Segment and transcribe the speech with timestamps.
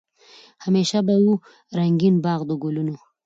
[0.63, 1.33] همېشه به وو
[1.77, 2.95] رنګین باغ د ګلونو